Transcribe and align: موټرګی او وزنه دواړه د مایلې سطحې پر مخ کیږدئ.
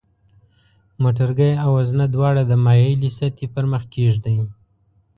موټرګی 1.01 1.51
او 1.63 1.69
وزنه 1.77 2.05
دواړه 2.15 2.41
د 2.47 2.53
مایلې 2.65 3.09
سطحې 3.17 3.47
پر 3.53 3.63
مخ 3.71 3.83
کیږدئ. 3.93 4.37